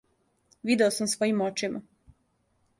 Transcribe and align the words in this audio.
Видео 0.69 0.87
сам 0.95 1.11
својим 1.13 1.45
очима. 1.51 1.85